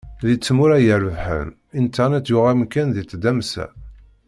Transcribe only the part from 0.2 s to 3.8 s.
Di tmura irebḥen, internet yuɣ amkan di tdamsa.